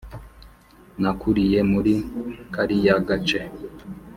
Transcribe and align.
nakuriye 1.01 1.59
muri 1.71 1.93
kariya 2.53 2.95
gace. 3.07 3.39